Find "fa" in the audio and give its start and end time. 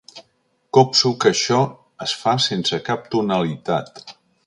2.25-2.35